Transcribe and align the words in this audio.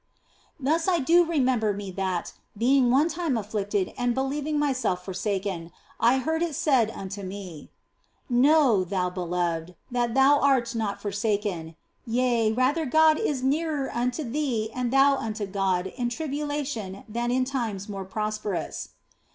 Thus 0.59 0.87
I 0.87 0.97
do 0.97 1.23
remember 1.23 1.73
me 1.73 1.91
that, 1.91 2.33
being 2.57 2.89
one 2.89 3.07
time 3.07 3.37
afflicted 3.37 3.85
248 3.85 3.85
THE 3.85 3.91
BLESSED 3.91 4.01
ANGELA 4.01 4.03
and 4.03 4.29
believing 4.55 4.59
myself 4.59 5.05
forsaken, 5.05 5.71
I 5.99 6.17
heard 6.17 6.41
it 6.41 6.55
said 6.55 6.89
unto 6.89 7.21
me:" 7.21 7.69
Know, 8.27 8.83
thou 8.83 9.11
beloved, 9.11 9.75
that 9.91 10.15
thou 10.15 10.39
art 10.39 10.73
not 10.73 10.99
forsaken 11.03 11.75
yea, 12.07 12.51
rather 12.51 12.85
is 12.85 12.87
God 12.89 13.19
nearer 13.47 13.91
unto 13.95 14.23
thee 14.23 14.71
and 14.73 14.89
thou 14.91 15.17
unto 15.17 15.45
God 15.45 15.85
in 15.95 16.09
tribulation 16.09 17.03
than 17.07 17.29
in 17.29 17.45
times 17.45 17.87
more 17.87 18.03
prosperous." 18.05 18.89